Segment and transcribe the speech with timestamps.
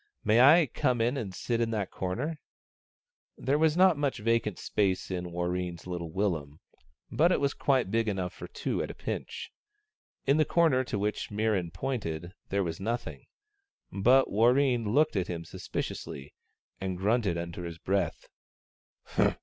[0.23, 2.39] May I come in and sit in that corner?"
[3.47, 6.59] There was not much vacant space in Warreen's little willum,
[7.11, 9.51] but it was quite big enough for two at a pinch.
[10.25, 13.27] In the corner to which Mirran pointed there was nothing.
[13.91, 16.33] But Warreen looked at him suspiciously,
[16.79, 18.27] and grunted under his breath.